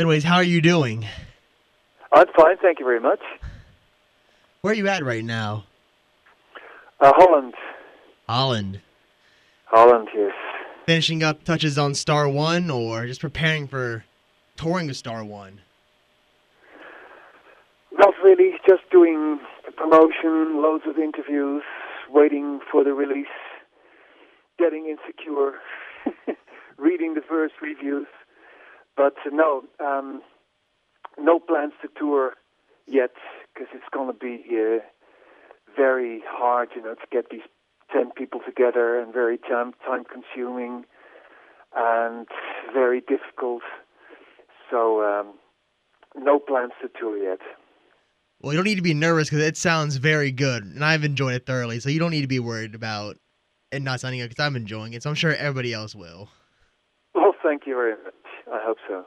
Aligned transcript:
Anyways, 0.00 0.24
how 0.24 0.36
are 0.36 0.42
you 0.42 0.62
doing? 0.62 1.06
I'm 2.10 2.26
fine, 2.34 2.56
thank 2.62 2.78
you 2.78 2.86
very 2.86 3.00
much. 3.00 3.20
Where 4.62 4.72
are 4.72 4.74
you 4.74 4.88
at 4.88 5.04
right 5.04 5.22
now? 5.22 5.66
Uh, 7.00 7.12
Holland. 7.14 7.52
Holland. 8.26 8.80
Holland, 9.66 10.08
yes. 10.14 10.32
Finishing 10.86 11.22
up 11.22 11.44
touches 11.44 11.76
on 11.76 11.94
Star 11.94 12.30
One, 12.30 12.70
or 12.70 13.06
just 13.06 13.20
preparing 13.20 13.68
for 13.68 14.06
touring 14.56 14.86
with 14.86 14.96
Star 14.96 15.22
One? 15.22 15.60
Not 17.92 18.14
really, 18.24 18.52
just 18.66 18.90
doing 18.90 19.38
the 19.66 19.72
promotion, 19.72 20.62
loads 20.62 20.84
of 20.88 20.96
interviews, 20.96 21.62
waiting 22.08 22.60
for 22.72 22.84
the 22.84 22.94
release, 22.94 23.26
getting 24.58 24.86
insecure, 24.86 25.56
reading 26.78 27.12
the 27.12 27.20
first 27.28 27.52
reviews. 27.60 28.06
But 28.96 29.14
uh, 29.26 29.30
no, 29.32 29.62
um, 29.78 30.22
no 31.18 31.38
plans 31.38 31.72
to 31.82 31.88
tour 31.98 32.34
yet 32.86 33.10
because 33.52 33.68
it's 33.74 33.84
going 33.92 34.12
to 34.12 34.18
be 34.18 34.44
uh, 34.50 34.78
very 35.76 36.22
hard, 36.26 36.70
you 36.74 36.82
know, 36.82 36.94
to 36.94 37.06
get 37.10 37.30
these 37.30 37.40
ten 37.92 38.10
people 38.12 38.40
together 38.44 38.98
and 38.98 39.12
very 39.12 39.38
time 39.38 39.72
time 39.86 40.04
consuming 40.04 40.84
and 41.74 42.26
very 42.72 43.00
difficult. 43.00 43.62
So 44.70 45.02
um, 45.02 45.34
no 46.16 46.38
plans 46.38 46.72
to 46.82 46.88
tour 46.98 47.16
yet. 47.16 47.40
Well, 48.40 48.52
you 48.52 48.58
don't 48.58 48.64
need 48.64 48.76
to 48.76 48.82
be 48.82 48.94
nervous 48.94 49.28
because 49.28 49.44
it 49.44 49.56
sounds 49.56 49.96
very 49.96 50.32
good, 50.32 50.64
and 50.64 50.84
I've 50.84 51.04
enjoyed 51.04 51.34
it 51.34 51.46
thoroughly. 51.46 51.78
So 51.80 51.90
you 51.90 51.98
don't 51.98 52.10
need 52.10 52.22
to 52.22 52.26
be 52.26 52.38
worried 52.38 52.74
about 52.74 53.16
it 53.70 53.82
not 53.82 54.00
sounding 54.00 54.20
good 54.20 54.30
because 54.30 54.44
I'm 54.44 54.56
enjoying 54.56 54.94
it. 54.94 55.02
So 55.02 55.10
I'm 55.10 55.16
sure 55.16 55.34
everybody 55.34 55.72
else 55.72 55.94
will. 55.94 56.28
Well, 57.14 57.34
thank 57.42 57.66
you 57.66 57.74
very 57.74 57.92
much. 58.02 58.14
I 58.52 58.60
hope 58.62 58.78
so. 58.88 59.04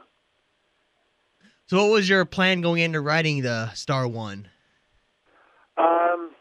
So, 1.68 1.78
what 1.78 1.92
was 1.92 2.10
your 2.10 2.26
plan 2.26 2.62
going 2.62 2.82
into 2.82 3.02
writing 3.02 3.42
the 3.42 3.72
Star 3.74 4.08
One? 4.08 4.48
Um, 5.78 6.32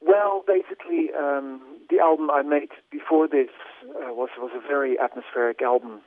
well, 0.00 0.42
basically, 0.46 1.08
um, 1.16 1.60
the 1.88 1.98
album 1.98 2.30
I 2.30 2.42
made 2.42 2.68
before 2.90 3.28
this 3.28 3.50
uh, 3.84 4.12
was 4.12 4.30
was 4.38 4.50
a 4.54 4.60
very 4.66 4.98
atmospheric 4.98 5.62
album, 5.62 6.00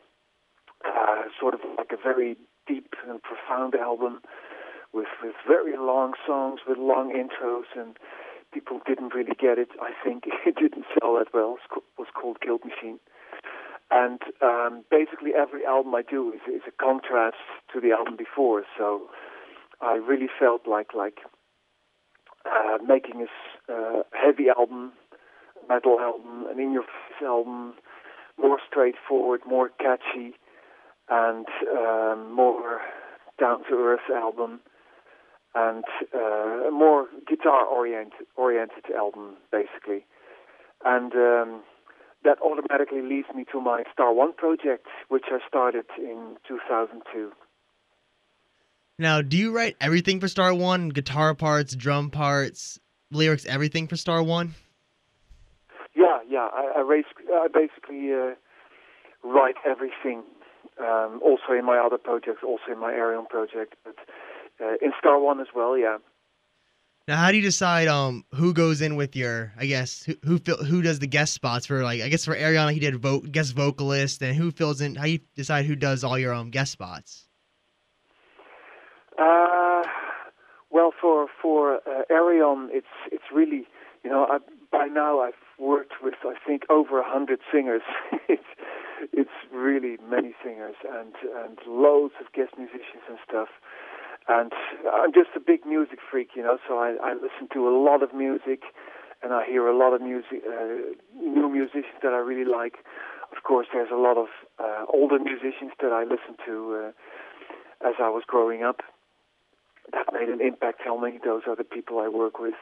uh, 0.86 1.24
sort 1.40 1.54
of 1.54 1.62
like 1.78 1.92
a 1.92 1.98
very 2.02 2.38
deep 2.68 2.94
and 3.08 3.22
profound 3.22 3.76
album 3.76 4.22
with 4.94 5.08
with 5.24 5.36
very 5.48 5.76
long 5.78 6.14
songs 6.26 6.62
with 6.68 6.78
long 6.78 7.12
intros 7.12 7.66
and 7.76 7.98
people 8.54 8.80
didn't 8.86 9.14
really 9.14 9.36
get 9.40 9.58
it. 9.58 9.70
I 9.82 9.92
think 10.04 10.26
it 10.46 10.56
didn't 10.56 10.86
sell 11.00 11.16
that 11.16 11.34
well. 11.34 11.58
It 11.76 11.84
was 11.98 12.08
called 12.14 12.38
Guilt 12.40 12.62
Machine. 12.64 13.00
And 13.96 14.20
um, 14.42 14.84
basically, 14.90 15.32
every 15.38 15.64
album 15.66 15.94
I 15.94 16.02
do 16.02 16.34
is, 16.34 16.42
is 16.52 16.64
a 16.68 16.84
contrast 16.84 17.38
to 17.74 17.80
the 17.80 17.92
album 17.92 18.18
before. 18.18 18.64
So 18.76 19.04
I 19.82 19.94
really 19.94 20.30
felt 20.40 20.62
like 20.68 20.96
like 20.96 21.20
uh, 22.44 22.80
making 22.84 23.28
a 23.70 23.72
uh, 23.72 24.02
heavy 24.12 24.50
album, 24.50 24.94
metal 25.70 26.00
album, 26.00 26.48
an 26.50 26.60
in-your-face 26.60 27.22
album, 27.24 27.76
more 28.42 28.58
straightforward, 28.68 29.42
more 29.48 29.70
catchy, 29.70 30.34
and 31.08 31.46
um, 31.72 32.34
more 32.34 32.82
down-to-earth 33.40 34.10
album, 34.12 34.60
and 35.54 35.84
uh, 36.16 36.68
a 36.68 36.72
more 36.72 37.06
guitar-oriented 37.28 38.26
oriented 38.36 38.86
album, 38.98 39.36
basically. 39.52 40.04
And 40.84 41.14
um, 41.14 41.62
that 42.24 42.38
automatically 42.42 43.02
leads 43.02 43.28
me 43.36 43.46
to 43.52 43.62
my 43.62 43.84
Star 43.92 44.14
One 44.14 44.34
project, 44.34 44.88
which 45.10 45.26
I 45.28 45.40
started 45.48 45.86
in 45.98 46.38
2002. 46.48 47.32
Now, 49.00 49.22
do 49.22 49.38
you 49.38 49.56
write 49.56 49.76
everything 49.82 50.20
for 50.20 50.28
Star 50.28 50.54
One? 50.54 50.90
Guitar 50.90 51.34
parts, 51.34 51.76
drum 51.76 52.10
parts, 52.10 52.80
lyrics, 53.12 53.46
everything 53.46 53.88
for 53.88 53.98
Star 53.98 54.22
One? 54.24 54.54
Yeah, 55.96 56.20
yeah. 56.28 56.48
I, 56.54 56.74
I, 56.78 56.82
race, 56.82 57.06
I 57.32 57.48
basically 57.48 58.14
uh, 58.14 58.36
write 59.24 59.56
everything. 59.66 60.24
Um, 60.80 61.22
also 61.24 61.54
in 61.58 61.66
my 61.66 61.78
other 61.78 61.98
projects, 61.98 62.42
also 62.44 62.72
in 62.72 62.80
my 62.80 62.94
Ayreon 62.94 63.30
project, 63.30 63.76
but 63.84 63.96
uh, 64.60 64.74
in 64.82 64.92
Star 65.00 65.20
One 65.20 65.40
as 65.40 65.48
well. 65.56 65.78
Yeah. 65.78 65.98
Now, 67.06 67.18
how 67.18 67.32
do 67.32 67.38
you 67.38 67.44
decide 67.44 67.90
um 67.90 68.24
who 68.34 68.54
goes 68.54 68.82
in 68.82 68.96
with 68.96 69.16
your? 69.16 69.54
I 69.58 69.66
guess 69.66 70.04
who 70.04 70.16
who 70.24 70.38
who 70.64 70.82
does 70.82 71.00
the 71.00 71.08
guest 71.08 71.34
spots 71.34 71.66
for 71.66 71.84
like 71.84 72.02
I 72.02 72.08
guess 72.08 72.24
for 72.24 72.36
Ayreon 72.36 72.72
he 72.72 72.80
did 72.80 72.96
vo- 72.96 73.20
guest 73.20 73.54
vocalist 73.54 74.22
and 74.22 74.36
who 74.36 74.52
fills 74.52 74.80
in? 74.80 74.96
How 74.96 75.04
do 75.04 75.12
you 75.12 75.20
decide 75.36 75.66
who 75.66 75.76
does 75.76 76.04
all 76.04 76.18
your 76.18 76.34
um 76.34 76.50
guest 76.50 76.72
spots? 76.72 77.28
Uh, 79.20 79.84
well, 80.72 80.94
for 81.00 81.28
for 81.42 81.76
uh, 81.86 82.04
Ayreon, 82.10 82.70
it's 82.72 82.88
it's 83.12 83.26
really 83.34 83.68
you 84.06 84.10
know 84.10 84.26
I, 84.30 84.38
by 84.72 84.86
now 84.86 85.20
I've 85.20 85.34
worked 85.60 85.96
with 86.02 86.16
I 86.24 86.36
think 86.48 86.64
over 86.70 87.00
a 87.00 87.06
hundred 87.06 87.40
singers. 87.52 87.82
it's 88.30 88.48
it's 89.12 89.30
really 89.52 89.98
many 90.10 90.34
singers 90.42 90.76
and 90.90 91.14
and 91.44 91.58
loads 91.68 92.14
of 92.22 92.32
guest 92.32 92.54
musicians 92.58 93.04
and 93.10 93.18
stuff 93.28 93.50
and 94.28 94.52
I'm 94.92 95.14
just 95.14 95.30
a 95.36 95.40
big 95.40 95.66
music 95.66 96.00
freak, 96.10 96.30
you 96.36 96.44
know. 96.44 96.58
So 96.68 96.78
I, 96.78 96.96
I 97.04 97.14
listen 97.14 97.50
to 97.54 97.68
a 97.68 97.74
lot 97.76 98.04
of 98.04 98.14
music, 98.14 98.64
and 99.22 99.34
I 99.34 99.46
hear 99.46 99.68
a 99.68 99.78
lot 99.78 99.94
of 99.94 100.02
music, 100.02 100.44
uh, 100.48 100.96
new 101.16 101.50
musicians 101.50 102.00
that 102.02 102.14
I 102.14 102.20
really 102.20 102.50
like. 102.50 102.76
Of 103.36 103.44
course, 103.44 103.68
there's 103.74 103.92
a 103.92 103.98
lot 103.98 104.18
of 104.18 104.28
uh, 104.60 104.86
older 104.94 105.20
musicians 105.20 105.72
that 105.82 105.92
I 105.92 106.04
listened 106.04 106.40
to 106.46 106.92
uh, 107.84 107.88
as 107.88 107.96
I 108.00 108.10
was 108.10 108.24
growing 108.28 108.64
up. 108.64 108.82
That 109.92 110.08
made 110.14 110.30
an 110.30 110.40
impact 110.40 110.88
on 110.88 111.04
me. 111.04 111.20
Those 111.24 111.44
are 111.48 111.56
the 111.56 111.66
people 111.66 112.00
I 112.00 112.08
work 112.08 112.40
with. 112.40 112.56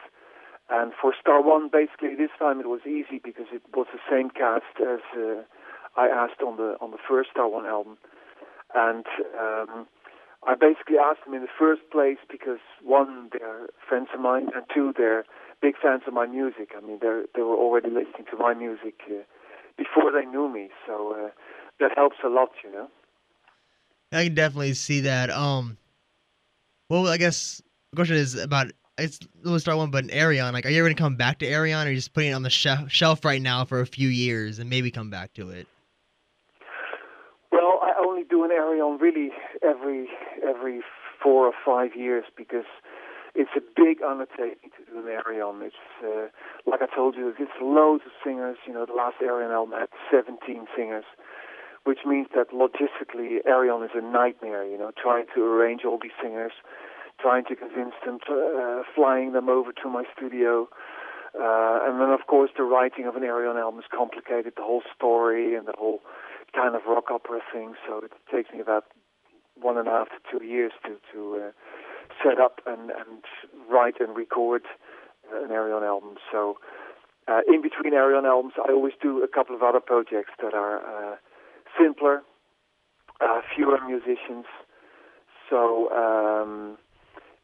And 0.70 0.92
for 1.00 1.14
Star 1.20 1.42
One, 1.42 1.68
basically 1.70 2.16
this 2.16 2.30
time 2.38 2.58
it 2.58 2.66
was 2.66 2.80
easy 2.86 3.20
because 3.22 3.46
it 3.52 3.62
was 3.76 3.86
the 3.92 4.00
same 4.10 4.30
cast 4.30 4.80
as 4.80 5.00
uh, 5.16 5.42
I 5.96 6.08
asked 6.08 6.40
on 6.40 6.56
the 6.56 6.76
on 6.80 6.90
the 6.90 7.02
first 7.08 7.30
Star 7.30 7.48
One 7.48 7.66
album, 7.66 7.98
and. 8.74 9.06
Um, 9.38 9.86
I 10.46 10.54
basically 10.54 10.96
asked 10.98 11.24
them 11.24 11.34
in 11.34 11.42
the 11.42 11.54
first 11.58 11.82
place 11.90 12.18
because 12.30 12.58
one, 12.82 13.30
they're 13.32 13.68
friends 13.88 14.08
of 14.12 14.20
mine, 14.20 14.48
and 14.54 14.64
two, 14.74 14.92
they're 14.96 15.24
big 15.60 15.74
fans 15.80 16.02
of 16.06 16.14
my 16.14 16.26
music. 16.26 16.72
I 16.76 16.80
mean, 16.84 16.98
they 17.00 17.22
they 17.34 17.42
were 17.42 17.56
already 17.56 17.88
listening 17.88 18.26
to 18.30 18.36
my 18.36 18.52
music 18.52 19.00
uh, 19.08 19.22
before 19.78 20.10
they 20.10 20.26
knew 20.26 20.52
me, 20.52 20.70
so 20.86 21.12
uh, 21.12 21.30
that 21.78 21.92
helps 21.96 22.16
a 22.24 22.28
lot, 22.28 22.50
you 22.64 22.72
know. 22.72 22.88
I 24.10 24.24
can 24.24 24.34
definitely 24.34 24.74
see 24.74 25.00
that. 25.00 25.30
Um, 25.30 25.78
well, 26.90 27.06
I 27.06 27.16
guess 27.16 27.62
the 27.90 27.96
question 27.96 28.16
is 28.16 28.34
about 28.34 28.72
it's 28.98 29.20
Little 29.42 29.60
Star 29.60 29.76
One, 29.76 29.90
but 29.90 30.04
an 30.04 30.10
Ayreon. 30.10 30.52
Like, 30.52 30.66
are 30.66 30.70
you 30.70 30.80
ever 30.80 30.88
gonna 30.88 30.96
come 30.96 31.16
back 31.16 31.38
to 31.38 31.46
Ayreon, 31.46 31.84
or 31.84 31.86
are 31.86 31.90
you 31.90 31.96
just 31.96 32.12
putting 32.12 32.30
it 32.30 32.34
on 32.34 32.42
the 32.42 32.50
shelf 32.50 33.24
right 33.24 33.40
now 33.40 33.64
for 33.64 33.80
a 33.80 33.86
few 33.86 34.08
years 34.08 34.58
and 34.58 34.68
maybe 34.68 34.90
come 34.90 35.08
back 35.08 35.32
to 35.34 35.50
it? 35.50 35.68
Only 38.22 38.28
do 38.28 38.44
an 38.44 38.50
Ayreon 38.50 39.00
really 39.00 39.30
every 39.62 40.08
every 40.46 40.80
four 41.22 41.46
or 41.46 41.52
five 41.64 41.96
years 41.96 42.24
because 42.36 42.66
it's 43.34 43.50
a 43.56 43.60
big 43.74 44.02
undertaking 44.02 44.70
to 44.76 44.92
do 44.92 44.98
an 44.98 45.04
Ayreon. 45.06 45.62
It's 45.62 45.74
uh, 46.04 46.28
like 46.70 46.82
I 46.82 46.94
told 46.94 47.16
you, 47.16 47.34
it's 47.38 47.50
loads 47.60 48.04
of 48.06 48.12
singers. 48.24 48.58
You 48.66 48.74
know, 48.74 48.86
the 48.86 48.92
last 48.92 49.16
Ayreon 49.22 49.52
album 49.52 49.74
had 49.78 49.88
17 50.10 50.66
singers, 50.76 51.04
which 51.84 52.00
means 52.06 52.28
that 52.34 52.50
logistically, 52.50 53.38
Ayreon 53.48 53.84
is 53.84 53.90
a 53.94 54.02
nightmare. 54.02 54.64
You 54.64 54.78
know, 54.78 54.92
trying 55.00 55.26
to 55.34 55.42
arrange 55.42 55.82
all 55.84 55.98
these 56.00 56.14
singers, 56.22 56.52
trying 57.20 57.44
to 57.46 57.56
convince 57.56 57.94
them, 58.04 58.18
to, 58.28 58.32
uh, 58.34 58.82
flying 58.94 59.32
them 59.32 59.48
over 59.48 59.72
to 59.82 59.88
my 59.88 60.04
studio. 60.16 60.68
Uh, 61.34 61.88
and 61.88 61.98
then, 61.98 62.10
of 62.10 62.26
course, 62.26 62.50
the 62.56 62.62
writing 62.62 63.06
of 63.06 63.16
an 63.16 63.22
Ayreon 63.22 63.58
album 63.58 63.80
is 63.80 63.86
complicated. 63.90 64.52
The 64.54 64.62
whole 64.62 64.82
story 64.94 65.56
and 65.56 65.66
the 65.66 65.72
whole 65.76 66.02
kind 66.54 66.74
of 66.74 66.82
rock 66.86 67.10
opera 67.10 67.40
thing. 67.52 67.74
So 67.86 67.98
it 68.04 68.12
takes 68.30 68.52
me 68.52 68.60
about 68.60 68.84
one 69.60 69.78
and 69.78 69.88
a 69.88 69.90
half 69.90 70.08
to 70.08 70.18
two 70.30 70.44
years 70.44 70.72
to 70.84 70.96
to 71.12 71.46
uh, 71.46 71.50
set 72.22 72.40
up 72.40 72.60
and 72.66 72.90
and 72.90 73.24
write 73.70 74.00
and 74.00 74.16
record 74.16 74.62
uh, 75.32 75.44
an 75.44 75.50
Ayreon 75.50 75.82
album. 75.82 76.16
So 76.30 76.58
uh, 77.28 77.40
in 77.46 77.62
between 77.62 77.92
Ayreon 77.92 78.24
albums, 78.24 78.54
I 78.56 78.72
always 78.72 78.94
do 79.00 79.22
a 79.22 79.28
couple 79.28 79.54
of 79.54 79.62
other 79.62 79.80
projects 79.80 80.32
that 80.42 80.54
are 80.54 80.78
uh, 80.78 81.16
simpler, 81.78 82.22
uh, 83.20 83.40
fewer 83.54 83.78
musicians. 83.86 84.46
So 85.48 85.90
um, 85.92 86.78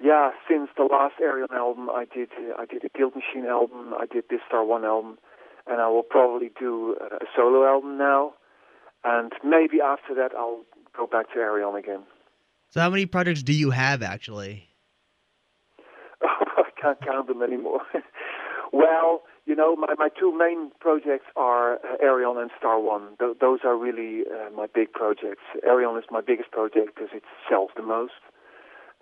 yeah, 0.00 0.30
since 0.48 0.70
the 0.76 0.84
last 0.84 1.14
Ayreon 1.22 1.52
album, 1.52 1.90
I 1.90 2.04
did 2.12 2.30
uh, 2.32 2.60
I 2.60 2.66
did 2.66 2.84
a 2.84 2.88
Guilt 2.96 3.14
Machine 3.14 3.48
album, 3.48 3.94
I 3.98 4.06
did 4.06 4.24
this 4.30 4.40
Star 4.46 4.64
One 4.64 4.84
album, 4.84 5.18
and 5.66 5.80
I 5.80 5.88
will 5.88 6.02
probably 6.02 6.50
do 6.58 6.96
a 7.00 7.24
solo 7.36 7.66
album 7.66 7.98
now. 7.98 8.34
And 9.04 9.32
maybe 9.44 9.80
after 9.80 10.14
that, 10.14 10.32
I'll 10.36 10.64
go 10.96 11.06
back 11.06 11.32
to 11.32 11.38
Ayreon 11.38 11.78
again. 11.78 12.02
So 12.70 12.80
how 12.80 12.90
many 12.90 13.06
projects 13.06 13.42
do 13.42 13.52
you 13.52 13.70
have 13.70 14.02
actually? 14.02 14.68
I 16.22 16.64
can't 16.80 17.00
count 17.00 17.28
them 17.28 17.42
anymore. 17.42 17.80
Well, 18.72 19.22
you 19.46 19.54
know, 19.56 19.76
my, 19.76 19.94
my 19.98 20.08
two 20.08 20.36
main 20.36 20.70
projects 20.78 21.24
are 21.36 21.76
uh, 21.76 22.40
and 22.40 22.50
Star 22.58 22.80
One. 22.80 23.16
Th- 23.18 23.36
those 23.40 23.60
are 23.64 23.76
really 23.76 24.24
uh, 24.28 24.50
my 24.54 24.66
big 24.66 24.92
projects. 24.92 25.42
Ayreon 25.66 25.98
is 25.98 26.04
my 26.10 26.20
biggest 26.20 26.50
project 26.50 26.94
because 26.94 27.10
it 27.14 27.22
sells 27.48 27.70
the 27.76 27.82
most, 27.82 28.20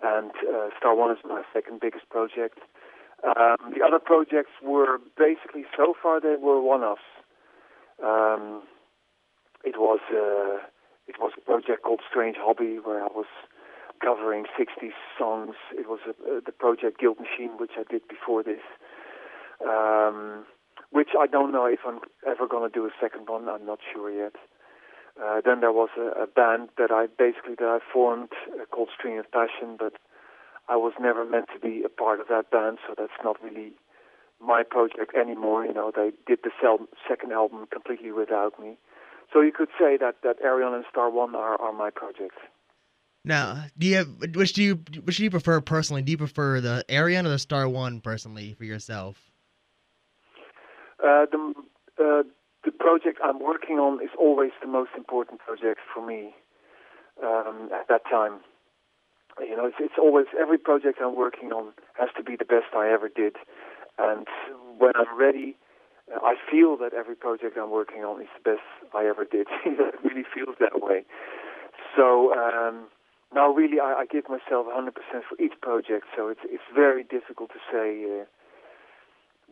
and 0.01 0.31
uh, 0.47 0.69
Star 0.77 0.95
One 0.95 1.11
is 1.11 1.17
my 1.25 1.43
second 1.53 1.81
biggest 1.81 2.09
project. 2.09 2.59
Um, 3.23 3.73
the 3.75 3.83
other 3.85 3.99
projects 3.99 4.51
were 4.63 4.99
basically 5.17 5.65
so 5.75 5.93
far 6.01 6.21
they 6.21 6.35
were 6.39 6.61
one-offs. 6.61 7.01
Um, 8.03 8.61
it 9.67 9.75
was 9.77 9.99
uh, 10.11 10.63
it 11.07 11.17
was 11.19 11.31
a 11.37 11.41
project 11.41 11.83
called 11.83 12.01
Strange 12.09 12.37
Hobby 12.39 12.79
where 12.83 13.03
I 13.03 13.11
was 13.11 13.29
covering 14.03 14.45
60 14.57 14.91
songs. 15.17 15.55
It 15.73 15.89
was 15.89 15.99
a, 16.05 16.11
uh, 16.11 16.39
the 16.45 16.51
project 16.51 16.99
Guilt 16.99 17.17
Machine, 17.19 17.57
which 17.57 17.75
I 17.77 17.83
did 17.89 18.07
before 18.07 18.43
this 18.43 18.63
um, 19.65 20.45
which 20.91 21.09
I 21.19 21.27
don't 21.27 21.51
know 21.51 21.65
if 21.65 21.79
I'm 21.85 21.99
ever 22.25 22.47
going 22.47 22.69
to 22.69 22.73
do 22.73 22.85
a 22.85 22.91
second 23.01 23.27
one. 23.27 23.49
I'm 23.49 23.65
not 23.65 23.79
sure 23.93 24.11
yet. 24.11 24.35
Uh, 25.21 25.41
then 25.43 25.61
there 25.61 25.71
was 25.71 25.89
a, 25.97 26.23
a 26.23 26.27
band 26.27 26.69
that 26.77 26.91
I 26.91 27.07
basically 27.07 27.55
that 27.57 27.65
I 27.65 27.79
formed 27.91 28.29
uh, 28.53 28.65
called 28.65 28.89
Stream 28.97 29.17
of 29.17 29.31
Passion, 29.31 29.75
but 29.77 29.93
I 30.69 30.75
was 30.75 30.93
never 30.99 31.25
meant 31.25 31.47
to 31.53 31.59
be 31.59 31.83
a 31.83 31.89
part 31.89 32.19
of 32.19 32.27
that 32.27 32.51
band, 32.51 32.77
so 32.87 32.93
that's 32.97 33.17
not 33.23 33.41
really 33.43 33.73
my 34.39 34.61
project 34.61 35.15
anymore. 35.15 35.65
You 35.65 35.73
know, 35.73 35.91
they 35.95 36.11
did 36.27 36.39
the 36.43 36.51
sel- 36.61 36.87
second 37.09 37.31
album 37.31 37.65
completely 37.71 38.11
without 38.11 38.59
me. 38.59 38.77
So 39.33 39.41
you 39.41 39.51
could 39.51 39.69
say 39.79 39.97
that 39.97 40.15
that 40.23 40.41
Ayreon 40.41 40.75
and 40.75 40.85
Star 40.89 41.09
One 41.09 41.35
are, 41.35 41.59
are 41.59 41.73
my 41.73 41.89
projects. 41.89 42.37
Now, 43.25 43.65
do 43.77 43.87
you 43.87 43.95
have 43.97 44.07
which 44.35 44.53
do 44.53 44.63
you 44.63 44.75
which 45.03 45.17
do 45.17 45.23
you 45.23 45.29
prefer 45.29 45.59
personally? 45.59 46.01
Do 46.01 46.11
you 46.11 46.17
prefer 46.17 46.61
the 46.61 46.85
Ayreon 46.87 47.25
or 47.25 47.29
the 47.29 47.39
Star 47.39 47.67
One 47.67 47.99
personally 47.99 48.53
for 48.53 48.63
yourself? 48.63 49.31
Uh, 51.03 51.25
the 51.31 51.53
uh, 51.99 52.23
the 52.63 52.71
project 52.71 53.19
I'm 53.23 53.39
working 53.39 53.77
on 53.79 54.01
is 54.01 54.09
always 54.17 54.51
the 54.61 54.67
most 54.67 54.91
important 54.95 55.41
project 55.41 55.79
for 55.93 56.05
me 56.05 56.33
um, 57.21 57.69
at 57.73 57.87
that 57.89 58.03
time. 58.09 58.39
You 59.39 59.55
know, 59.55 59.65
it's, 59.67 59.75
it's 59.79 59.99
always 59.99 60.25
every 60.39 60.57
project 60.57 60.99
I'm 61.01 61.15
working 61.15 61.51
on 61.51 61.73
has 61.99 62.09
to 62.17 62.23
be 62.23 62.35
the 62.35 62.45
best 62.45 62.73
I 62.75 62.91
ever 62.91 63.09
did, 63.09 63.35
and 63.99 64.25
when 64.77 64.93
I'm 64.95 65.19
ready, 65.19 65.57
I 66.13 66.35
feel 66.49 66.77
that 66.77 66.93
every 66.93 67.15
project 67.15 67.57
I'm 67.57 67.71
working 67.71 68.03
on 68.03 68.21
is 68.21 68.27
the 68.37 68.51
best 68.51 68.63
I 68.95 69.05
ever 69.07 69.25
did. 69.25 69.47
it 69.65 69.95
really 70.03 70.23
feels 70.33 70.55
that 70.59 70.81
way. 70.81 71.03
So 71.95 72.33
um, 72.33 72.87
now, 73.33 73.51
really, 73.51 73.79
I, 73.79 74.01
I 74.01 74.05
give 74.05 74.29
myself 74.29 74.67
100% 74.67 74.93
for 75.27 75.41
each 75.41 75.59
project. 75.61 76.05
So 76.15 76.29
it's 76.29 76.41
it's 76.45 76.63
very 76.73 77.03
difficult 77.03 77.51
to 77.51 77.59
say. 77.71 78.21
Uh, 78.21 78.25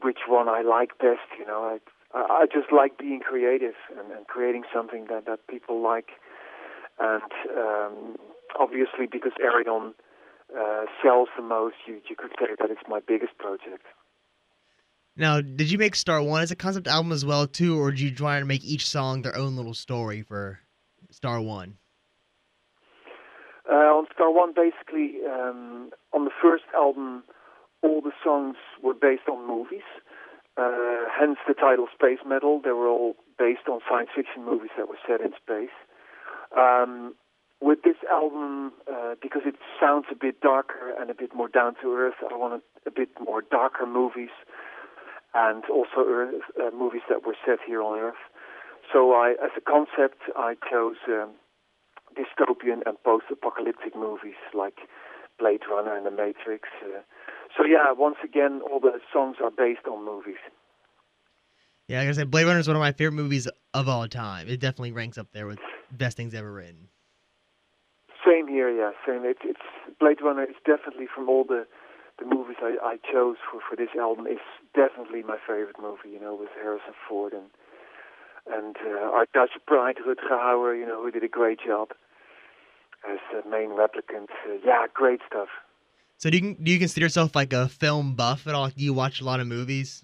which 0.01 0.19
one 0.27 0.49
I 0.49 0.61
like 0.61 0.97
best. 0.97 1.27
You 1.39 1.45
know, 1.45 1.79
I 2.13 2.17
I 2.17 2.45
just 2.51 2.71
like 2.71 2.97
being 2.97 3.19
creative 3.19 3.75
and, 3.97 4.11
and 4.11 4.27
creating 4.27 4.63
something 4.73 5.05
that 5.09 5.25
that 5.25 5.47
people 5.47 5.81
like, 5.81 6.11
and 6.99 7.31
um, 7.57 8.17
obviously 8.59 9.07
because 9.11 9.33
Ayreon 9.43 9.93
uh, 10.57 10.85
sells 11.03 11.29
the 11.35 11.43
most, 11.43 11.75
you 11.87 12.01
you 12.09 12.15
could 12.15 12.31
say 12.39 12.55
that 12.59 12.69
it's 12.71 12.87
my 12.87 12.99
biggest 12.99 13.37
project. 13.37 13.85
Now, 15.17 15.39
did 15.39 15.71
you 15.71 15.77
make 15.77 15.95
Star 15.95 16.21
One 16.21 16.41
as 16.41 16.51
a 16.51 16.55
concept 16.55 16.87
album 16.87 17.11
as 17.11 17.23
well 17.23 17.47
too, 17.47 17.79
or 17.79 17.91
did 17.91 18.01
you 18.01 18.11
try 18.11 18.39
to 18.39 18.45
make 18.45 18.65
each 18.65 18.87
song 18.87 19.21
their 19.21 19.35
own 19.35 19.55
little 19.55 19.73
story 19.73 20.21
for 20.21 20.59
Star 21.09 21.39
One? 21.39 21.77
Uh, 23.69 23.75
on 23.75 24.07
Star 24.13 24.31
One, 24.31 24.53
basically, 24.53 25.19
um, 25.25 25.91
on 26.13 26.25
the 26.25 26.31
first 26.41 26.65
album, 26.75 27.23
all 27.81 28.01
the 28.01 28.11
songs 28.23 28.57
were 28.83 28.93
based 28.93 29.29
on 29.31 29.47
movies. 29.47 29.87
Uh, 30.57 31.07
hence 31.17 31.37
the 31.47 31.53
title 31.53 31.87
Space 31.93 32.19
Metal. 32.25 32.61
They 32.63 32.71
were 32.71 32.87
all 32.87 33.15
based 33.39 33.67
on 33.69 33.79
science 33.89 34.09
fiction 34.15 34.45
movies 34.45 34.71
that 34.77 34.87
were 34.87 34.99
set 35.07 35.21
in 35.21 35.31
space. 35.41 35.75
Um, 36.57 37.15
with 37.61 37.83
this 37.83 37.97
album, 38.11 38.73
uh, 38.91 39.15
because 39.21 39.43
it 39.45 39.55
sounds 39.79 40.05
a 40.11 40.15
bit 40.15 40.41
darker 40.41 40.93
and 40.99 41.09
a 41.09 41.13
bit 41.13 41.33
more 41.33 41.47
down 41.47 41.75
to 41.81 41.93
earth, 41.95 42.15
I 42.29 42.35
wanted 42.35 42.61
a 42.85 42.91
bit 42.91 43.09
more 43.23 43.41
darker 43.41 43.85
movies 43.85 44.29
and 45.35 45.63
also 45.65 46.07
earth, 46.07 46.41
uh, 46.57 46.71
movies 46.75 47.01
that 47.09 47.27
were 47.27 47.35
set 47.45 47.59
here 47.67 47.81
on 47.81 47.99
Earth. 47.99 48.23
So 48.91 49.11
I, 49.11 49.35
as 49.43 49.51
a 49.57 49.61
concept, 49.61 50.21
I 50.35 50.55
chose 50.71 50.95
um, 51.09 51.31
dystopian 52.15 52.81
and 52.85 52.95
post-apocalyptic 53.03 53.95
movies 53.95 54.39
like 54.53 54.77
Blade 55.37 55.61
Runner 55.69 55.95
and 55.95 56.05
The 56.05 56.11
Matrix. 56.11 56.69
Uh, 56.81 57.01
so 57.57 57.65
yeah, 57.65 57.91
once 57.91 58.15
again, 58.23 58.61
all 58.71 58.79
the 58.79 58.99
songs 59.11 59.37
are 59.43 59.51
based 59.51 59.85
on 59.91 60.05
movies. 60.05 60.39
Yeah, 61.87 61.99
like 61.99 62.09
I 62.09 62.11
said, 62.13 62.31
Blade 62.31 62.45
Runner 62.45 62.59
is 62.59 62.67
one 62.67 62.77
of 62.77 62.81
my 62.81 62.93
favorite 62.93 63.15
movies 63.15 63.47
of 63.73 63.89
all 63.89 64.07
time. 64.07 64.47
It 64.47 64.59
definitely 64.59 64.93
ranks 64.93 65.17
up 65.17 65.27
there 65.33 65.45
with 65.45 65.59
best 65.91 66.15
things 66.17 66.33
ever 66.33 66.51
written. 66.51 66.87
Same 68.25 68.47
here, 68.47 68.69
yeah, 68.71 68.91
same. 69.05 69.23
It, 69.23 69.37
it's 69.43 69.59
Blade 69.99 70.17
Runner 70.23 70.43
is 70.43 70.55
definitely 70.65 71.05
from 71.13 71.29
all 71.29 71.43
the 71.43 71.67
the 72.19 72.25
movies 72.25 72.57
I, 72.61 72.77
I 72.81 72.97
chose 73.11 73.37
for 73.49 73.59
for 73.67 73.75
this 73.75 73.93
album. 73.99 74.25
It's 74.27 74.41
definitely 74.73 75.23
my 75.23 75.37
favorite 75.37 75.79
movie. 75.79 76.09
You 76.13 76.19
know, 76.19 76.35
with 76.35 76.49
Harrison 76.55 76.93
Ford 77.07 77.33
and 77.33 77.49
and 78.47 78.75
uh, 78.77 79.11
our 79.11 79.25
Dutch 79.33 79.51
pride 79.65 79.97
Rutger 80.07 80.31
Hauer. 80.31 80.77
You 80.77 80.85
know, 80.85 81.01
who 81.03 81.11
did 81.11 81.23
a 81.23 81.27
great 81.27 81.59
job 81.65 81.89
as 83.09 83.19
the 83.31 83.47
main 83.49 83.69
replicant. 83.69 84.29
Uh, 84.47 84.57
yeah, 84.65 84.85
great 84.93 85.21
stuff. 85.27 85.49
So 86.17 86.29
do 86.29 86.37
you 86.37 86.55
do 86.55 86.71
you 86.71 86.79
consider 86.79 87.05
yourself 87.05 87.35
like 87.35 87.53
a 87.53 87.67
film 87.67 88.15
buff 88.15 88.47
at 88.47 88.55
all? 88.55 88.69
Do 88.69 88.83
you 88.83 88.93
watch 88.93 89.21
a 89.21 89.25
lot 89.25 89.39
of 89.39 89.47
movies? 89.47 90.03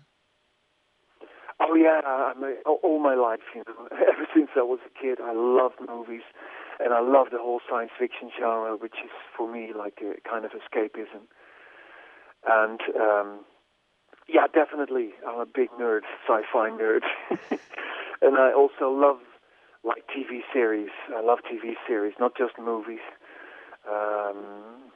Oh 1.61 1.75
yeah, 1.75 2.01
I 2.03 2.33
mean, 2.39 2.55
all 2.65 2.99
my 2.99 3.13
life, 3.13 3.39
you 3.53 3.63
know, 3.67 3.87
ever 3.91 4.27
since 4.33 4.49
I 4.57 4.63
was 4.63 4.79
a 4.85 4.99
kid, 4.99 5.19
I 5.21 5.31
loved 5.33 5.75
movies, 5.87 6.23
and 6.79 6.91
I 6.91 6.99
love 6.99 7.27
the 7.31 7.37
whole 7.37 7.61
science 7.69 7.91
fiction 7.97 8.31
genre, 8.37 8.75
which 8.75 8.95
is 9.05 9.11
for 9.37 9.51
me 9.51 9.71
like 9.77 10.01
a 10.01 10.19
kind 10.27 10.43
of 10.43 10.51
escapism. 10.51 11.29
And 12.47 12.79
um, 12.99 13.39
yeah, 14.27 14.47
definitely, 14.53 15.11
I'm 15.27 15.39
a 15.39 15.45
big 15.45 15.69
nerd, 15.79 16.01
sci-fi 16.27 16.69
nerd, 16.69 17.01
and 18.21 18.38
I 18.38 18.53
also 18.53 18.89
love 18.89 19.19
like 19.83 20.03
TV 20.07 20.41
series. 20.53 20.89
I 21.15 21.21
love 21.21 21.39
TV 21.39 21.73
series, 21.88 22.13
not 22.19 22.38
just 22.38 22.53
movies. 22.59 23.03
Um, 23.89 24.91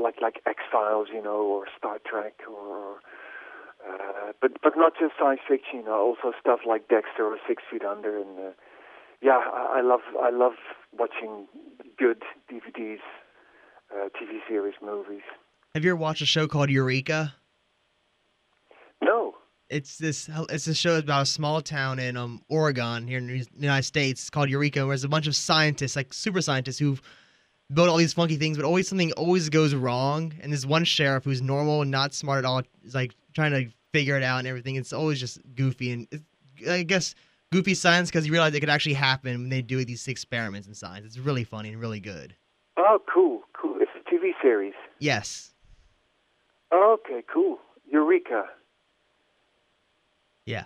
like 0.00 0.16
like 0.20 0.40
X 0.46 0.62
Files, 0.70 1.08
you 1.12 1.22
know, 1.22 1.42
or 1.42 1.66
Star 1.76 1.98
Trek, 2.06 2.34
or 2.48 2.96
uh, 3.86 4.32
but 4.40 4.52
but 4.62 4.74
not 4.76 4.92
just 4.98 5.14
science 5.18 5.40
fiction, 5.46 5.80
you 5.80 5.84
know, 5.84 6.14
also 6.14 6.36
stuff 6.40 6.60
like 6.66 6.88
Dexter 6.88 7.24
or 7.24 7.38
Six 7.46 7.62
Feet 7.70 7.84
Under, 7.84 8.16
and 8.16 8.38
uh, 8.38 8.50
yeah, 9.20 9.38
I, 9.38 9.78
I 9.78 9.80
love 9.82 10.00
I 10.20 10.30
love 10.30 10.54
watching 10.96 11.46
good 11.98 12.22
DVDs, 12.50 13.02
uh, 13.92 14.08
TV 14.20 14.38
series, 14.48 14.74
movies. 14.82 15.26
Have 15.74 15.84
you 15.84 15.90
ever 15.90 15.96
watched 15.96 16.22
a 16.22 16.26
show 16.26 16.46
called 16.46 16.70
Eureka? 16.70 17.34
No. 19.02 19.34
It's 19.68 19.98
this. 19.98 20.30
It's 20.48 20.68
a 20.68 20.74
show 20.74 20.98
about 20.98 21.22
a 21.22 21.26
small 21.26 21.60
town 21.62 21.98
in 21.98 22.16
um 22.16 22.42
Oregon 22.48 23.08
here 23.08 23.18
in 23.18 23.26
the 23.26 23.44
United 23.58 23.82
States 23.82 24.20
it's 24.20 24.30
called 24.30 24.48
Eureka, 24.48 24.86
where 24.86 24.90
there's 24.90 25.02
a 25.02 25.08
bunch 25.08 25.26
of 25.26 25.34
scientists, 25.34 25.96
like 25.96 26.14
super 26.14 26.40
scientists, 26.40 26.78
who've 26.78 27.02
build 27.72 27.88
all 27.88 27.96
these 27.96 28.12
funky 28.12 28.36
things, 28.36 28.56
but 28.56 28.64
always 28.64 28.86
something 28.86 29.10
always 29.14 29.48
goes 29.48 29.74
wrong. 29.74 30.32
And 30.40 30.52
this 30.52 30.64
one 30.64 30.84
sheriff 30.84 31.24
who's 31.24 31.42
normal 31.42 31.82
and 31.82 31.90
not 31.90 32.14
smart 32.14 32.44
at 32.44 32.44
all 32.44 32.62
is 32.84 32.94
like 32.94 33.16
trying 33.32 33.50
to 33.50 33.68
figure 33.92 34.16
it 34.16 34.22
out 34.22 34.38
and 34.38 34.46
everything. 34.46 34.76
It's 34.76 34.92
always 34.92 35.18
just 35.18 35.40
goofy 35.56 35.90
and 35.90 36.22
I 36.70 36.84
guess 36.84 37.16
goofy 37.50 37.74
science 37.74 38.10
because 38.10 38.26
you 38.26 38.32
realize 38.32 38.54
it 38.54 38.60
could 38.60 38.70
actually 38.70 38.94
happen 38.94 39.40
when 39.40 39.48
they 39.48 39.62
do 39.62 39.84
these 39.84 40.06
experiments 40.06 40.68
in 40.68 40.74
science. 40.74 41.04
It's 41.04 41.18
really 41.18 41.42
funny 41.42 41.70
and 41.70 41.80
really 41.80 41.98
good. 41.98 42.36
Oh, 42.76 43.00
cool, 43.12 43.42
cool. 43.60 43.78
It's 43.80 43.90
a 43.96 44.14
TV 44.14 44.30
series. 44.40 44.74
Yes. 45.00 45.50
Okay, 46.72 47.22
cool. 47.32 47.58
Eureka. 47.90 48.44
Yeah. 50.46 50.64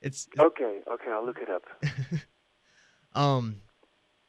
It's, 0.00 0.28
it's 0.32 0.40
okay. 0.40 0.80
Okay, 0.92 1.10
I'll 1.10 1.24
look 1.24 1.38
it 1.38 1.48
up. 1.50 1.62
um, 3.14 3.60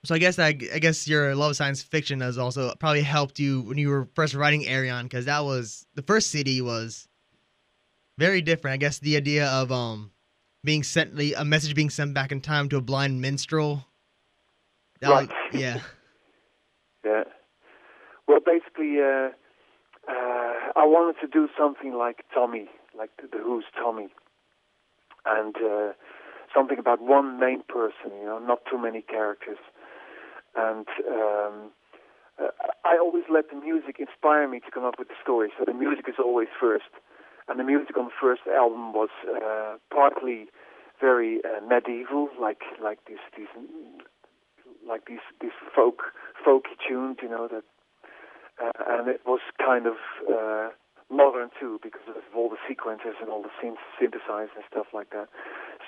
so 0.03 0.15
I 0.15 0.19
guess 0.19 0.39
I, 0.39 0.47
I 0.47 0.79
guess 0.79 1.07
your 1.07 1.35
love 1.35 1.51
of 1.51 1.57
science 1.57 1.83
fiction 1.83 2.21
has 2.21 2.37
also 2.37 2.73
probably 2.79 3.01
helped 3.01 3.39
you 3.39 3.61
when 3.61 3.77
you 3.77 3.89
were 3.89 4.07
first 4.15 4.33
writing 4.33 4.63
Ayreon 4.63 5.03
because 5.03 5.25
that 5.25 5.43
was 5.43 5.85
the 5.95 6.01
first 6.01 6.31
city 6.31 6.61
was 6.61 7.07
very 8.17 8.41
different. 8.41 8.75
I 8.75 8.77
guess 8.77 8.99
the 8.99 9.17
idea 9.17 9.47
of 9.47 9.71
um 9.71 10.11
being 10.63 10.83
sent 10.83 11.19
a 11.19 11.45
message 11.45 11.75
being 11.75 11.89
sent 11.89 12.13
back 12.13 12.31
in 12.31 12.41
time 12.41 12.69
to 12.69 12.77
a 12.77 12.81
blind 12.81 13.21
minstrel. 13.21 13.85
Right. 15.01 15.29
Yeah. 15.53 15.81
yeah. 17.05 17.23
Well, 18.27 18.39
basically, 18.45 18.97
uh, 18.99 19.29
uh, 20.09 20.53
I 20.77 20.85
wanted 20.85 21.19
to 21.21 21.27
do 21.27 21.49
something 21.57 21.93
like 21.93 22.23
Tommy, 22.33 22.67
like 22.97 23.09
the, 23.17 23.37
Who's 23.37 23.65
Tommy, 23.75 24.09
and 25.25 25.55
uh, 25.57 25.93
something 26.53 26.77
about 26.77 27.01
one 27.01 27.39
main 27.39 27.63
person. 27.67 28.11
You 28.19 28.25
know, 28.25 28.39
not 28.39 28.59
too 28.69 28.77
many 28.77 29.01
characters 29.01 29.57
and 30.57 30.87
um, 31.07 31.71
uh, 32.41 32.49
I 32.83 32.97
always 32.97 33.23
let 33.31 33.49
the 33.49 33.55
music 33.55 33.97
inspire 33.99 34.47
me 34.47 34.59
to 34.59 34.71
come 34.71 34.83
up 34.83 34.95
with 34.97 35.07
the 35.07 35.19
story. 35.21 35.49
So 35.57 35.65
the 35.65 35.73
music 35.73 36.05
is 36.09 36.15
always 36.19 36.47
first, 36.59 36.89
and 37.47 37.59
the 37.59 37.63
music 37.63 37.95
on 37.97 38.05
the 38.05 38.17
first 38.19 38.41
album 38.47 38.93
was 38.93 39.09
uh, 39.29 39.77
partly 39.93 40.47
very 40.99 41.39
uh, 41.45 41.65
medieval, 41.65 42.29
like 42.41 42.61
like 42.81 42.99
these 43.07 43.21
these 43.37 43.47
like 44.87 45.05
these 45.05 45.25
these 45.39 45.57
folk 45.75 46.01
folky 46.45 46.75
tunes, 46.87 47.17
you 47.21 47.29
know 47.29 47.47
that, 47.47 47.63
uh, 48.61 48.71
and 48.87 49.07
it 49.07 49.21
was 49.25 49.41
kind 49.57 49.85
of 49.85 49.95
uh, 50.27 50.69
modern 51.09 51.49
too 51.59 51.79
because 51.81 52.07
of 52.09 52.23
all 52.35 52.49
the 52.49 52.61
sequences 52.67 53.15
and 53.21 53.29
all 53.29 53.41
the 53.41 53.53
synthesizers 53.61 54.53
and 54.55 54.65
stuff 54.69 54.87
like 54.93 55.09
that. 55.11 55.29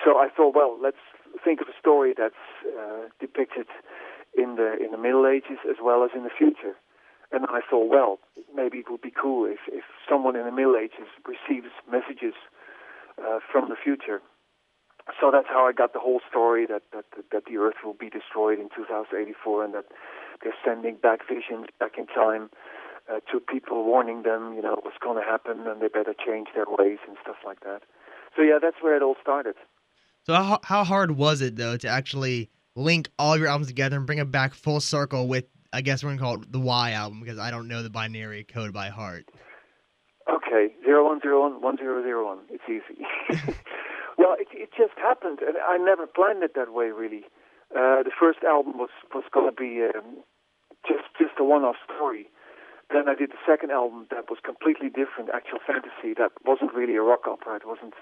So 0.04 0.16
I 0.18 0.28
thought, 0.34 0.54
well, 0.54 0.78
let's 0.80 1.02
think 1.44 1.60
of 1.60 1.68
a 1.68 1.76
story 1.78 2.14
that's 2.16 2.34
uh, 2.64 3.08
depicted 3.20 3.66
in 4.36 4.56
the 4.56 4.76
in 4.82 4.92
the 4.92 4.98
Middle 4.98 5.26
Ages 5.26 5.58
as 5.68 5.76
well 5.82 6.04
as 6.04 6.10
in 6.14 6.24
the 6.24 6.34
future. 6.36 6.76
And 7.32 7.46
I 7.46 7.60
thought, 7.68 7.88
well, 7.88 8.18
maybe 8.54 8.78
it 8.78 8.86
would 8.90 9.02
be 9.02 9.12
cool 9.14 9.46
if, 9.46 9.60
if 9.68 9.84
someone 10.08 10.34
in 10.34 10.44
the 10.46 10.52
Middle 10.52 10.74
Ages 10.76 11.06
receives 11.22 11.70
messages 11.86 12.34
uh, 13.22 13.38
from 13.52 13.68
the 13.68 13.76
future. 13.76 14.20
So 15.20 15.30
that's 15.30 15.46
how 15.48 15.66
I 15.66 15.72
got 15.72 15.92
the 15.92 16.00
whole 16.00 16.20
story 16.28 16.66
that, 16.66 16.82
that 16.92 17.04
that 17.32 17.44
the 17.46 17.56
Earth 17.56 17.82
will 17.84 17.94
be 17.94 18.10
destroyed 18.10 18.58
in 18.58 18.68
2084 18.74 19.64
and 19.64 19.74
that 19.74 19.86
they're 20.42 20.54
sending 20.64 20.96
back 20.96 21.20
visions 21.28 21.66
back 21.78 21.98
in 21.98 22.06
time 22.06 22.50
uh, 23.10 23.20
to 23.32 23.40
people, 23.40 23.84
warning 23.84 24.22
them, 24.22 24.54
you 24.54 24.62
know, 24.62 24.78
what's 24.82 24.98
going 25.02 25.22
to 25.22 25.28
happen 25.28 25.66
and 25.66 25.80
they 25.80 25.88
better 25.88 26.14
change 26.14 26.48
their 26.54 26.66
ways 26.68 26.98
and 27.06 27.16
stuff 27.22 27.36
like 27.44 27.60
that. 27.60 27.82
So 28.36 28.42
yeah, 28.42 28.58
that's 28.60 28.76
where 28.80 28.96
it 28.96 29.02
all 29.02 29.16
started. 29.20 29.56
So 30.22 30.34
how 30.34 30.60
how 30.62 30.84
hard 30.84 31.12
was 31.12 31.40
it 31.40 31.56
though 31.56 31.76
to 31.78 31.88
actually 31.88 32.50
link 32.76 33.08
all 33.18 33.36
your 33.36 33.48
albums 33.48 33.68
together 33.68 33.96
and 33.96 34.06
bring 34.06 34.18
it 34.18 34.30
back 34.30 34.54
full 34.54 34.80
circle 34.80 35.26
with 35.26 35.46
I 35.72 35.80
guess 35.80 36.02
we're 36.02 36.10
gonna 36.10 36.20
call 36.20 36.42
it 36.42 36.52
the 36.52 36.60
Y 36.60 36.92
album 36.92 37.20
because 37.20 37.38
I 37.38 37.50
don't 37.50 37.68
know 37.68 37.82
the 37.82 37.90
binary 37.90 38.44
code 38.44 38.72
by 38.72 38.88
heart. 38.88 39.28
Okay, 40.32 40.74
zero 40.84 41.04
one 41.06 41.20
zero 41.20 41.40
one 41.40 41.62
one 41.62 41.76
zero 41.76 42.02
zero 42.02 42.26
one. 42.26 42.40
It's 42.50 42.62
easy. 42.68 43.04
well, 44.18 44.36
it 44.38 44.48
it 44.52 44.70
just 44.76 44.96
happened, 44.98 45.40
and 45.40 45.56
I 45.56 45.78
never 45.78 46.06
planned 46.06 46.42
it 46.42 46.54
that 46.54 46.72
way. 46.72 46.90
Really, 46.90 47.24
uh, 47.76 48.02
the 48.02 48.12
first 48.18 48.40
album 48.42 48.78
was 48.78 48.90
was 49.14 49.24
gonna 49.32 49.52
be 49.52 49.82
um, 49.82 50.22
just 50.86 51.06
just 51.18 51.38
a 51.38 51.44
one-off 51.44 51.76
story. 51.84 52.28
Then 52.92 53.08
I 53.08 53.14
did 53.14 53.30
the 53.30 53.42
second 53.46 53.70
album 53.70 54.06
that 54.10 54.28
was 54.28 54.38
completely 54.42 54.88
different, 54.88 55.30
actual 55.32 55.60
fantasy. 55.64 56.12
That 56.18 56.32
wasn't 56.44 56.74
really 56.74 56.96
a 56.96 57.02
rock 57.02 57.28
opera. 57.28 57.56
It 57.56 57.66
wasn't 57.66 57.94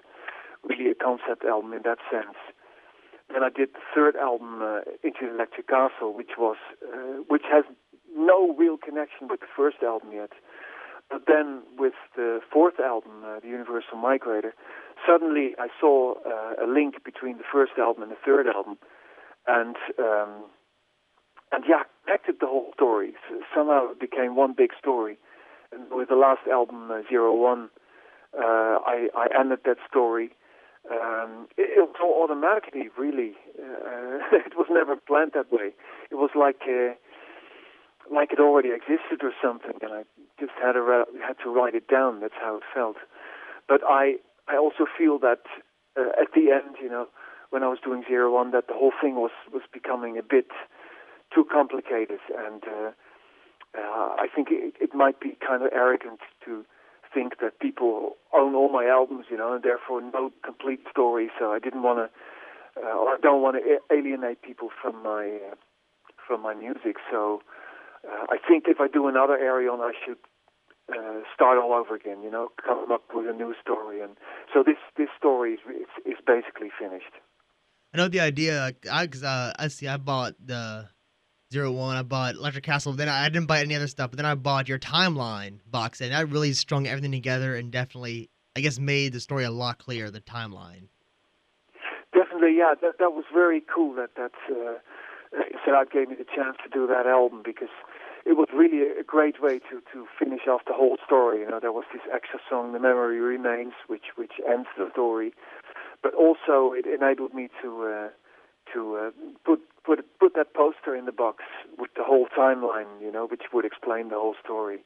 really 0.64 0.90
a 0.90 0.94
concept 0.94 1.44
album 1.44 1.74
in 1.74 1.82
that 1.84 1.98
sense. 2.10 2.38
Then 3.28 3.44
I 3.44 3.50
did 3.50 3.74
the 3.74 3.84
third 3.94 4.16
album, 4.16 4.62
uh, 4.62 4.80
Into 5.04 5.28
the 5.28 5.34
Electric 5.34 5.68
Castle, 5.68 6.14
which 6.14 6.38
was 6.38 6.56
uh, 6.80 7.20
which 7.28 7.44
has 7.52 7.64
no 8.16 8.54
real 8.56 8.78
connection 8.78 9.28
with 9.28 9.40
the 9.40 9.52
first 9.54 9.82
album 9.82 10.12
yet. 10.12 10.32
But 11.10 11.24
then 11.26 11.62
with 11.78 11.94
the 12.16 12.40
fourth 12.52 12.80
album, 12.80 13.24
uh, 13.24 13.40
The 13.40 13.48
Universal 13.48 13.96
Migrator, 13.96 14.52
suddenly 15.06 15.54
I 15.58 15.68
saw 15.80 16.14
uh, 16.24 16.64
a 16.64 16.66
link 16.66 17.04
between 17.04 17.38
the 17.38 17.48
first 17.50 17.72
album 17.78 18.02
and 18.02 18.12
the 18.12 18.20
third 18.24 18.46
album, 18.46 18.76
and 19.48 19.76
um, 19.98 20.44
and 21.52 21.64
yeah, 21.68 21.82
connected 22.04 22.36
the 22.40 22.46
whole 22.46 22.70
story. 22.74 23.14
So 23.28 23.40
somehow 23.54 23.92
it 23.92 24.00
became 24.00 24.36
one 24.36 24.54
big 24.56 24.70
story. 24.78 25.18
And 25.72 25.84
with 25.90 26.08
the 26.08 26.16
last 26.16 26.46
album, 26.50 26.90
uh, 26.90 27.02
Zero 27.08 27.34
One, 27.34 27.68
uh, 28.34 28.78
I, 28.86 29.08
I 29.16 29.28
ended 29.38 29.60
that 29.64 29.76
story 29.88 30.30
um, 30.90 31.48
it, 31.56 31.76
it 31.76 31.82
was 31.84 31.96
all 32.02 32.24
automatically, 32.24 32.88
really. 32.96 33.34
Uh, 33.58 34.24
it 34.32 34.56
was 34.56 34.66
never 34.70 34.96
planned 34.96 35.32
that 35.34 35.52
way. 35.52 35.72
It 36.10 36.16
was 36.16 36.30
like 36.34 36.62
uh, 36.64 36.94
like 38.12 38.32
it 38.32 38.40
already 38.40 38.70
existed 38.70 39.20
or 39.22 39.32
something, 39.42 39.76
and 39.82 39.92
I 39.92 40.02
just 40.40 40.52
had 40.62 40.72
to 40.72 41.04
had 41.20 41.36
to 41.44 41.50
write 41.50 41.74
it 41.74 41.88
down. 41.88 42.20
That's 42.20 42.38
how 42.40 42.56
it 42.56 42.62
felt. 42.72 42.96
But 43.68 43.80
I 43.84 44.16
I 44.48 44.56
also 44.56 44.86
feel 44.86 45.18
that 45.20 45.44
uh, 45.96 46.16
at 46.20 46.32
the 46.34 46.50
end, 46.52 46.76
you 46.80 46.88
know, 46.88 47.06
when 47.50 47.62
I 47.62 47.68
was 47.68 47.78
doing 47.84 48.04
Zero 48.06 48.32
One, 48.32 48.50
that 48.52 48.66
the 48.68 48.74
whole 48.74 48.92
thing 49.00 49.16
was 49.16 49.32
was 49.52 49.62
becoming 49.72 50.18
a 50.18 50.22
bit 50.22 50.48
too 51.34 51.44
complicated, 51.50 52.20
and 52.36 52.62
uh, 52.64 52.90
uh, 53.76 54.08
I 54.18 54.26
think 54.34 54.48
it, 54.50 54.74
it 54.80 54.94
might 54.94 55.20
be 55.20 55.36
kind 55.46 55.62
of 55.62 55.70
arrogant 55.72 56.20
to 56.44 56.64
think 57.12 57.40
that 57.40 57.58
people 57.60 58.16
own 58.34 58.54
all 58.54 58.70
my 58.70 58.86
albums, 58.86 59.26
you 59.30 59.36
know, 59.36 59.54
and 59.54 59.62
therefore 59.62 60.00
know 60.00 60.30
complete 60.44 60.80
story. 60.90 61.30
So 61.38 61.52
I 61.52 61.58
didn't 61.58 61.82
want 61.82 61.98
to, 61.98 62.82
uh, 62.82 62.94
or 62.96 63.08
I 63.10 63.16
don't 63.20 63.42
want 63.42 63.56
to 63.56 63.94
alienate 63.94 64.42
people 64.42 64.70
from 64.80 65.02
my 65.02 65.38
uh, 65.50 65.54
from 66.26 66.42
my 66.42 66.54
music. 66.54 66.96
So 67.10 67.42
uh, 68.06 68.26
I 68.30 68.36
think 68.46 68.64
if 68.68 68.80
I 68.80 68.88
do 68.88 69.08
another 69.08 69.38
Ayreon, 69.38 69.80
I 69.80 69.92
should 70.04 70.18
uh, 70.92 71.20
start 71.34 71.58
all 71.58 71.72
over 71.72 71.94
again. 71.94 72.22
You 72.22 72.30
know, 72.30 72.48
come 72.64 72.92
up 72.92 73.04
with 73.14 73.26
a 73.28 73.32
new 73.32 73.54
story. 73.60 74.00
And 74.00 74.16
so 74.52 74.62
this 74.62 74.78
this 74.96 75.08
story 75.16 75.54
is, 75.54 75.60
is 76.04 76.18
basically 76.26 76.70
finished. 76.78 77.12
Know 77.98 78.06
the 78.06 78.20
idea. 78.20 78.72
I, 78.92 79.08
cause, 79.08 79.24
uh, 79.24 79.52
I 79.58 79.66
see. 79.66 79.88
I 79.88 79.96
bought 79.96 80.34
the 80.38 80.88
Zero 81.52 81.72
One. 81.72 81.96
I 81.96 82.02
bought 82.02 82.36
Electric 82.36 82.62
Castle. 82.62 82.92
Then 82.92 83.08
I, 83.08 83.24
I 83.24 83.28
didn't 83.28 83.48
buy 83.48 83.58
any 83.58 83.74
other 83.74 83.88
stuff. 83.88 84.12
But 84.12 84.18
then 84.18 84.24
I 84.24 84.36
bought 84.36 84.68
your 84.68 84.78
Timeline 84.78 85.58
box, 85.68 86.00
and 86.00 86.12
that 86.12 86.28
really 86.28 86.52
strung 86.52 86.86
everything 86.86 87.10
together 87.10 87.56
and 87.56 87.72
definitely, 87.72 88.30
I 88.54 88.60
guess, 88.60 88.78
made 88.78 89.14
the 89.14 89.18
story 89.18 89.42
a 89.42 89.50
lot 89.50 89.78
clearer. 89.78 90.12
The 90.12 90.20
timeline. 90.20 90.86
Definitely, 92.14 92.56
yeah. 92.56 92.74
That 92.80 93.00
that 93.00 93.10
was 93.10 93.24
very 93.34 93.60
cool. 93.62 93.96
That 93.96 94.10
that 94.14 94.30
uh, 94.48 94.78
Siddharth 95.66 95.90
gave 95.90 96.08
me 96.08 96.14
the 96.14 96.24
chance 96.24 96.56
to 96.62 96.70
do 96.72 96.86
that 96.86 97.08
album 97.08 97.42
because 97.44 97.74
it 98.24 98.36
was 98.36 98.46
really 98.54 98.82
a 98.82 99.02
great 99.02 99.42
way 99.42 99.58
to 99.58 99.82
to 99.92 100.06
finish 100.16 100.46
off 100.46 100.60
the 100.68 100.74
whole 100.74 100.98
story. 101.04 101.40
You 101.40 101.50
know, 101.50 101.58
there 101.58 101.72
was 101.72 101.84
this 101.92 102.02
extra 102.14 102.38
song, 102.48 102.72
"The 102.74 102.78
Memory 102.78 103.18
Remains," 103.18 103.72
which 103.88 104.14
which 104.14 104.34
ends 104.48 104.68
the 104.76 104.88
story, 104.92 105.32
but 106.02 106.14
also 106.14 106.72
it 106.72 106.86
enabled 106.86 107.34
me 107.34 107.48
to. 107.62 107.84
Uh, 107.84 108.08
to 108.74 108.96
uh, 108.96 109.10
put 109.44 109.60
put 109.84 110.04
put 110.18 110.34
that 110.34 110.54
poster 110.54 110.94
in 110.94 111.06
the 111.06 111.12
box 111.12 111.44
with 111.78 111.90
the 111.96 112.04
whole 112.04 112.26
timeline, 112.36 113.00
you 113.00 113.10
know, 113.10 113.26
which 113.26 113.42
would 113.52 113.64
explain 113.64 114.08
the 114.08 114.16
whole 114.16 114.34
story. 114.42 114.78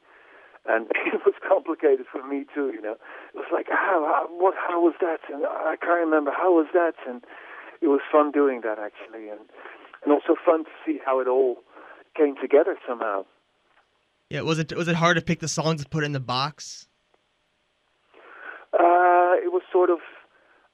And 0.65 0.87
it 1.05 1.21
was 1.25 1.35
complicated 1.47 2.05
for 2.11 2.25
me 2.25 2.45
too, 2.53 2.71
you 2.73 2.81
know. 2.81 2.95
It 3.33 3.35
was 3.35 3.51
like, 3.51 3.67
how, 3.69 4.05
how 4.07 4.27
what, 4.29 4.55
how 4.55 4.81
was 4.81 4.93
that? 5.01 5.19
And 5.33 5.45
I 5.45 5.75
can't 5.79 5.99
remember 5.99 6.31
how 6.31 6.53
was 6.53 6.67
that. 6.73 6.93
And 7.07 7.23
it 7.81 7.87
was 7.87 7.99
fun 8.11 8.31
doing 8.31 8.61
that 8.61 8.79
actually, 8.79 9.29
and 9.29 9.41
and 10.03 10.13
also 10.13 10.35
fun 10.45 10.65
to 10.65 10.71
see 10.85 10.99
how 11.05 11.19
it 11.19 11.27
all 11.27 11.57
came 12.15 12.35
together 12.41 12.77
somehow. 12.87 13.25
Yeah, 14.29 14.41
was 14.41 14.59
it 14.59 14.75
was 14.75 14.87
it 14.87 14.95
hard 14.95 15.17
to 15.17 15.21
pick 15.21 15.39
the 15.39 15.47
songs 15.47 15.83
to 15.83 15.89
put 15.89 16.03
in 16.03 16.13
the 16.13 16.19
box? 16.19 16.87
Uh, 18.73 19.37
it 19.37 19.51
was 19.51 19.61
sort 19.71 19.89
of 19.89 19.99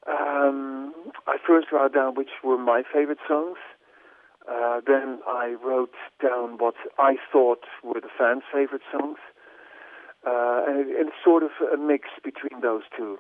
um, 0.07 0.93
I 1.27 1.37
first 1.45 1.67
wrote 1.71 1.93
down 1.93 2.15
which 2.15 2.29
were 2.43 2.57
my 2.57 2.83
favorite 2.91 3.19
songs. 3.27 3.57
Uh, 4.49 4.81
then 4.87 5.19
I 5.27 5.55
wrote 5.63 5.93
down 6.21 6.57
what 6.57 6.75
I 6.97 7.15
thought 7.31 7.65
were 7.83 8.01
the 8.01 8.09
fans' 8.17 8.43
favorite 8.51 8.81
songs. 8.91 9.17
Uh, 10.25 10.63
and, 10.67 10.89
and 10.91 11.11
sort 11.23 11.43
of 11.43 11.51
a 11.73 11.77
mix 11.77 12.09
between 12.21 12.59
those 12.61 12.81
two. 12.95 13.19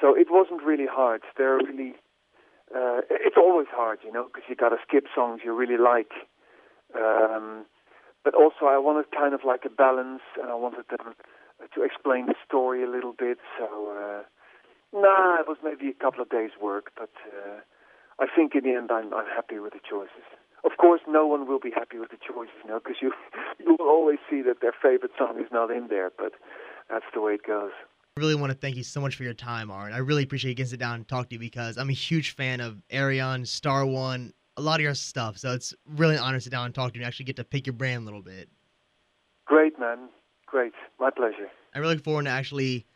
So 0.00 0.16
it 0.16 0.26
wasn't 0.28 0.60
really 0.62 0.86
hard. 0.90 1.22
They're 1.38 1.56
really, 1.56 1.94
uh, 2.74 3.02
it's 3.08 3.36
always 3.36 3.68
hard, 3.70 4.00
you 4.04 4.10
know, 4.10 4.26
because 4.26 4.42
you 4.48 4.56
got 4.56 4.70
to 4.70 4.76
skip 4.86 5.04
songs 5.14 5.42
you 5.44 5.54
really 5.54 5.78
like. 5.78 6.10
Um, 6.94 7.64
but 8.24 8.34
also 8.34 8.66
I 8.66 8.76
wanted 8.78 9.06
kind 9.16 9.34
of 9.34 9.40
like 9.46 9.64
a 9.64 9.70
balance, 9.70 10.22
and 10.40 10.50
I 10.50 10.56
wanted 10.56 10.86
them 10.90 11.14
to 11.74 11.82
explain 11.84 12.26
the 12.26 12.34
story 12.44 12.82
a 12.82 12.90
little 12.90 13.14
bit. 13.16 13.38
So 13.56 13.94
uh, 13.96 14.22
Nah, 14.92 15.40
it 15.40 15.48
was 15.48 15.58
maybe 15.62 15.90
a 15.90 15.94
couple 15.94 16.22
of 16.22 16.30
days' 16.30 16.52
work, 16.60 16.92
but 16.96 17.10
uh, 17.26 17.60
I 18.18 18.26
think 18.34 18.54
in 18.54 18.64
the 18.64 18.76
end 18.76 18.90
I'm, 18.90 19.12
I'm 19.12 19.26
happy 19.26 19.58
with 19.58 19.72
the 19.72 19.80
choices. 19.88 20.24
Of 20.64 20.78
course, 20.78 21.00
no 21.06 21.26
one 21.26 21.46
will 21.46 21.60
be 21.60 21.70
happy 21.70 21.98
with 21.98 22.10
the 22.10 22.16
choices, 22.16 22.54
you 22.62 22.70
know, 22.70 22.80
because 22.80 22.96
you 23.02 23.12
you 23.58 23.76
will 23.78 23.88
always 23.88 24.18
see 24.30 24.42
that 24.42 24.60
their 24.60 24.74
favorite 24.80 25.12
song 25.18 25.38
is 25.40 25.50
not 25.52 25.70
in 25.70 25.88
there, 25.88 26.10
but 26.16 26.32
that's 26.90 27.04
the 27.14 27.20
way 27.20 27.34
it 27.34 27.46
goes. 27.46 27.72
I 28.16 28.20
really 28.20 28.34
want 28.34 28.50
to 28.50 28.56
thank 28.58 28.76
you 28.76 28.82
so 28.82 29.00
much 29.00 29.14
for 29.14 29.24
your 29.24 29.34
time, 29.34 29.70
Arn. 29.70 29.92
I 29.92 29.98
really 29.98 30.22
appreciate 30.22 30.50
you 30.50 30.54
getting 30.54 30.70
sit 30.70 30.80
down 30.80 30.94
and 30.94 31.06
talk 31.06 31.28
to 31.28 31.34
you 31.34 31.38
because 31.38 31.76
I'm 31.76 31.90
a 31.90 31.94
huge 31.94 32.34
fan 32.34 32.60
of 32.60 32.80
Ayreon, 32.90 33.46
Star 33.46 33.84
One, 33.84 34.32
a 34.56 34.62
lot 34.62 34.80
of 34.80 34.80
your 34.80 34.94
stuff. 34.94 35.36
So 35.36 35.52
it's 35.52 35.74
really 35.86 36.14
an 36.14 36.22
honor 36.22 36.38
to 36.38 36.40
sit 36.40 36.50
down 36.50 36.64
and 36.64 36.74
talk 36.74 36.92
to 36.92 36.98
you 36.98 37.02
and 37.02 37.06
actually 37.06 37.26
get 37.26 37.36
to 37.36 37.44
pick 37.44 37.66
your 37.66 37.74
brain 37.74 37.98
a 37.98 38.00
little 38.00 38.22
bit. 38.22 38.48
Great, 39.44 39.78
man. 39.78 40.08
Great. 40.46 40.72
My 40.98 41.10
pleasure. 41.10 41.50
I 41.74 41.78
really 41.78 41.96
look 41.96 42.04
forward 42.04 42.24
to 42.24 42.30
actually 42.30 42.86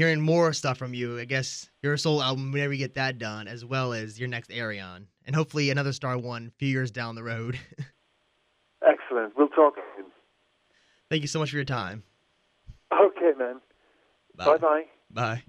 hearing 0.00 0.18
more 0.18 0.54
stuff 0.54 0.78
from 0.78 0.94
you. 0.94 1.18
I 1.18 1.26
guess 1.26 1.68
your 1.82 1.98
solo 1.98 2.22
album 2.22 2.52
whenever 2.52 2.72
you 2.72 2.78
get 2.78 2.94
that 2.94 3.18
done, 3.18 3.46
as 3.46 3.66
well 3.66 3.92
as 3.92 4.18
your 4.18 4.30
next 4.30 4.48
Ayreon, 4.48 5.04
and 5.26 5.36
hopefully 5.36 5.68
another 5.68 5.92
Star 5.92 6.16
One 6.16 6.46
a 6.46 6.58
few 6.58 6.68
years 6.68 6.90
down 6.90 7.16
the 7.16 7.22
road. 7.22 7.58
Excellent. 8.82 9.36
We'll 9.36 9.48
talk. 9.48 9.74
Thank 11.10 11.20
you 11.20 11.28
so 11.28 11.38
much 11.38 11.50
for 11.50 11.56
your 11.56 11.66
time. 11.66 12.02
Okay, 12.90 13.32
man. 13.38 13.60
Bye 14.36 14.56
bye. 14.56 14.84
Bye. 15.10 15.42